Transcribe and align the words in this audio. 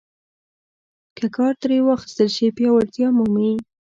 که 1.17 1.25
کار 1.35 1.53
ترې 1.61 1.77
واخیستل 1.87 2.27
شي 2.35 2.47
پیاوړتیا 2.57 3.07
مومي. 3.17 3.53